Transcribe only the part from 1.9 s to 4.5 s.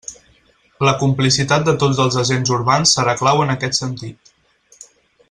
els agents urbans serà clau en aquest sentit.